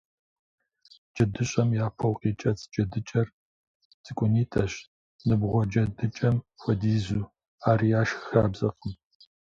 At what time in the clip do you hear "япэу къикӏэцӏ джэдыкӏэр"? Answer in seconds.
1.85-3.27